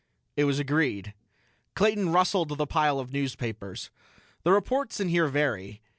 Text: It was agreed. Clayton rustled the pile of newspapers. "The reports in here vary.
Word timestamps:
It 0.35 0.45
was 0.45 0.57
agreed. 0.57 1.13
Clayton 1.75 2.11
rustled 2.11 2.49
the 2.49 2.65
pile 2.65 2.99
of 2.99 3.13
newspapers. 3.13 3.91
"The 4.41 4.51
reports 4.51 4.99
in 4.99 5.09
here 5.09 5.27
vary. 5.27 5.79